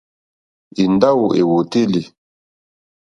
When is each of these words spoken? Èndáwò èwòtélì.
Èndáwò 0.83 1.25
èwòtélì. 1.41 2.01